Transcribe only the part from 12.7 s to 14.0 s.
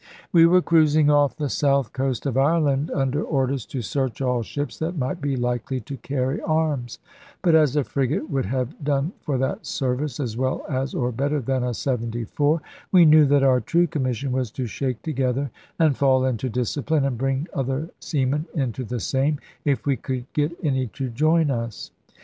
we knew that our true